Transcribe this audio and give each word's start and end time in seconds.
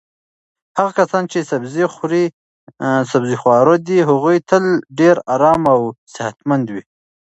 هغه 0.77 0.91
کسان 0.99 1.23
چې 1.31 1.39
سبزي 3.11 3.35
خور 3.45 3.67
دي 3.87 3.99
هغوی 4.09 4.37
تل 4.49 4.63
ډېر 4.99 5.15
ارام 5.33 5.61
او 5.73 5.81
صحتمند 6.15 6.65
وي. 6.73 6.83